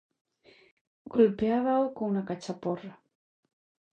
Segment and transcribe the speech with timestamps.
[1.13, 2.93] Golpeábao cunha cachaporra.